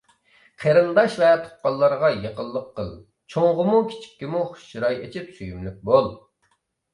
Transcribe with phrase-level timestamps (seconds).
[0.61, 2.89] قېرىنداش ۋە تۇغقانلارغا يېقىنلىق قىل،
[3.35, 6.11] چوڭغىمۇ كىچىككىمۇ خۇش چىراي ئېچىپ سۆيۈملۈك بول.